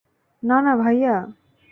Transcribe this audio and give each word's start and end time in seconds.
না 0.43 0.57
না 0.61 0.73
ভাইয়া। 0.75 1.15